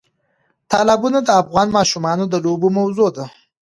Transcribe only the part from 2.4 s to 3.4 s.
لوبو موضوع ده.